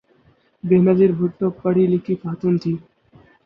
[0.67, 2.77] بینظیر بھٹو پڑھی لکھی خاتون تھیں۔